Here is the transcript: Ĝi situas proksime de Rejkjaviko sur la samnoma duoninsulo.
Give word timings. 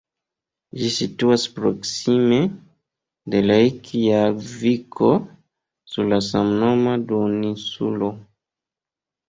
Ĝi 0.83 0.87
situas 0.93 1.43
proksime 1.57 2.39
de 3.35 3.43
Rejkjaviko 3.49 5.13
sur 5.93 6.11
la 6.15 6.23
samnoma 6.31 6.99
duoninsulo. 7.13 8.13